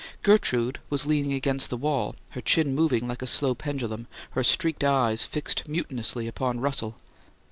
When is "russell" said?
6.59-6.95